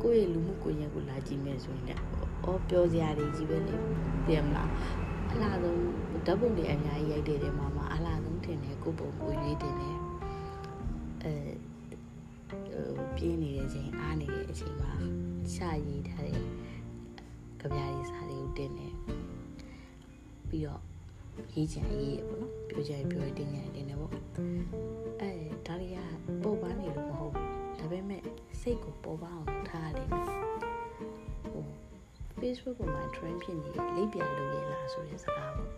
[0.02, 2.02] ကိုယ့်ရဲ့လူမှုကွန်ရက်ကိုလာကြည့်မယ်ဆိုရင်လည်း
[2.44, 3.74] အော်ပြောစရာတွေကြီးပဲလေ
[4.26, 4.70] သိရမလား
[5.32, 5.80] အလားဆုံး
[6.26, 9.96] ဓာတ်ပုံတွေအများကြီးရိုက်တဲ့တဲမှာမှာအလားဆုံးတင်တယ်ကိုပုံကိုရွေးတင်တယ်
[11.24, 11.32] အဲ
[12.96, 14.92] ဟိုပြင်းနေတဲ့အချိန်အားနေတဲ့အချိန်မှာ
[15.54, 16.46] ရှာရည်ထားတဲ့
[17.60, 18.94] ကြပြားရေးစာတွေကိုတင်တယ်
[20.48, 20.82] ပြီးတော့
[21.54, 24.12] ရေးချင်ရေးရပေါ့နော်ပြောချင်ပြောရတင်ရတယ်တင်တယ်ပေါ့
[25.20, 25.30] အဲ
[25.66, 25.98] ဒါတွေက
[26.42, 27.48] ပေါ်ပါနေလို့မဟုတ်ဘူး
[27.78, 28.22] ဒါပေမဲ့
[28.60, 31.64] စိတ်ကိုပေါ်ပါအောင်ထားရတယ်ဟို
[32.40, 35.70] Facebook ပေါ်မှာ trend ဖြစ်နေလိပ်ပြန်လို့ရလားဆိုတဲ့စကားပေါ့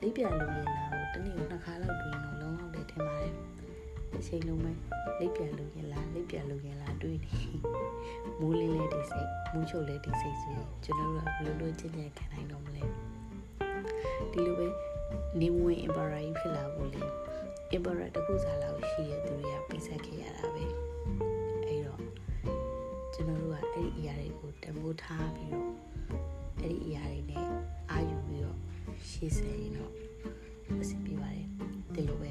[0.00, 3.34] လိပ်ပြန်လို့ရလားကိုတနေ့ကိုနှစ်ခါလောက်တွေ့ရင်တော့လုံးဝတယ်ထင်ပါတယ်
[4.16, 4.72] အချိန်လုံးပဲ
[5.18, 7.34] လိပ်ပြန်လို့ရလားလိပ်ပြန်လို့ရလားတွေ့နေ
[8.40, 12.82] မိုးလေးလေးဒီစိတ်မူးချုပ်လေးဒီစိတ်ဆိုရင်ကျွန်တော်တို့ကဘယ်လိုလုပ်ချင်ချင်ခံနိုင်တော့မလဲ
[14.32, 14.66] ဒီလိုပဲ
[15.40, 17.02] နေဝင် emperor ကြီးဖြစ်လာဖို့လေ
[17.74, 20.64] emperor တခုစားလောက်ရှိတဲ့သူတွေကပြဆက်ခဲ့ရတာပဲ
[21.66, 22.00] အဲ့တော့
[23.14, 25.70] ကျွန်တော်တို့ကအဲ့ဒီအရာတွေကိုတမိုးထားပြီးတော့
[26.60, 27.44] အဲ့ဒီအရာတွေနဲ့
[27.90, 28.58] အာယူပြီးတော့
[29.08, 29.92] ရှေ့ဆက်ရင်တော့
[30.80, 31.46] အဆင်ပြေပါတယ်
[31.94, 32.30] ဒီလိုပဲ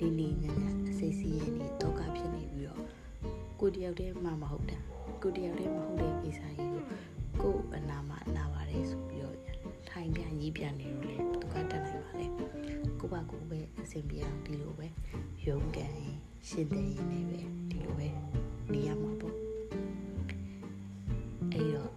[0.00, 2.80] နေနေညညအစိတ်စီးရင်နေတော့ကဖြစ်နေပြီးတော့
[3.60, 4.78] ကိုတယောက်တည်းမှမဟုတ်တာ
[5.22, 6.82] ကိုတယောက်တည်းမဟုတ်တဲ့ကိစ္စကြီးကို
[7.42, 9.53] ကိုအနာမအနာပါတယ်ဆိုပြီးတော့
[9.96, 12.26] ထိုင်ပြန်ကြီးပြန်နေလို့လေဒုက္ခတက်နိုင်ပါလေ
[13.00, 14.86] ကိုပါကိုပဲအဆင်ပြေအောင်ဒီလိုပဲ
[15.46, 16.16] ရုန်းကန်ရင်
[16.48, 18.08] ရှင်းတယ်ရင်လည်းပဲဒီလိုပဲ
[18.72, 19.36] နေရမှာပေါ့
[21.52, 21.90] အဲ့တော့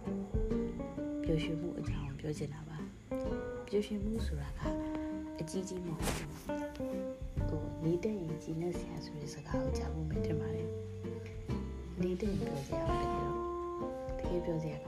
[1.22, 2.78] ပျော်ရွှင်မှုအကြောင်းပြောချင်တာပါ
[3.68, 4.60] ပျော်ရွှင်မှုဆိုတာက
[5.40, 6.30] အကြီးကြီးမဟုတ်ဘူး
[7.48, 10.70] ဟိုနေတဲ့ရင်ကြီးနဲ့ဆရာဆိုတဲ့စကားကိုကြားဖို့မတင်ပါနဲ့ဟ
[12.02, 13.38] နေတဲ့ပြောစရာပါတကယ်တော့
[14.18, 14.86] တကယ်ပြောစရာက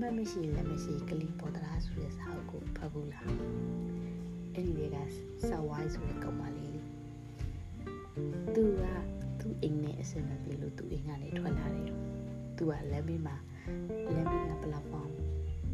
[0.00, 3.26] မှတ်မရှိလက်မရှိကလီပေါ်တလားဆိုတဲ့စာအုပ်ကိုဖတ်ဘူးလား
[4.54, 4.96] အဲ့ဒီတွေက
[5.48, 6.82] စာဝိုင်းဆိုတဲ့ကောင်မလေးလေ
[8.54, 8.84] သူက
[9.40, 11.90] သူ့အိမ်နဲ့အဆင်မပြေလို့သူ့အိမ်ကနေထွက်လာတယ်
[12.56, 13.36] သူကလက်မေးမှာ
[14.14, 15.12] လက်မေးကပလက်ဖောင်း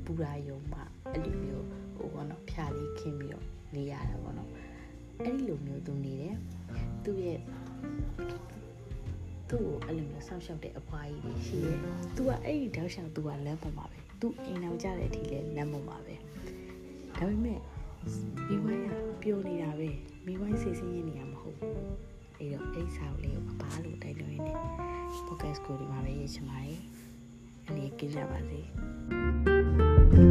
[0.04, 0.80] ပူရာယုံမှ
[1.12, 4.50] အဲ့လိုမျိုးဟိုဘောနော်ဖြာလေးခင်းပြီးတော့နေရတာပေါ့နော်
[5.22, 6.36] အဲ့ဒီလိုမျိုးသူနေတယ်
[7.04, 7.40] သူ့ရဲ့
[9.50, 11.78] သူ့ကိုအဲ့လိုမျိုးဆောက်ရှောက်တဲ့အဖွားကြီးတွေရှိတယ်။
[12.16, 16.14] तू ကအဲ့ဒီတောက်ရှောက် तू ကလမ်းပေါ်မှာပဲ။ तू အိမ်အောင်ကြတဲ့အထိလဲလမ်းပေါ်မှာပဲ။
[17.16, 17.61] ဒါပေမဲ့
[18.48, 18.88] မိဝိုင်းက
[19.22, 19.88] ပျော်နေတာပဲ။
[20.26, 21.76] မိဝိုင်းစိတ်ဆင်းရဲနေတာမဟုတ်ဘူး။
[22.38, 24.59] အဲ့တော့အဲ့ဆောက်လေးကိုအပါလို့တိုက်လို့ရင်းနဲ့
[25.29, 26.81] podcast ကိုဒီမှာပဲရေးချင်ပါတယ်။
[27.68, 28.61] အနေကင်းကြပါစေ။